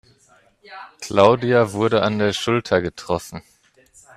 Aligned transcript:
Claudia 0.99 1.73
wurde 1.73 2.01
an 2.01 2.17
der 2.17 2.33
Schulter 2.33 2.81
getroffen. 2.81 3.43